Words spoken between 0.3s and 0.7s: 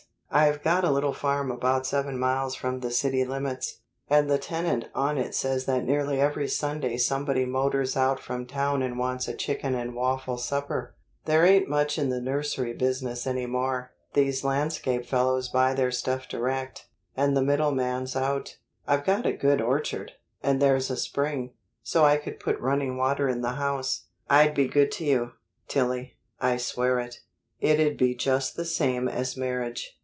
I've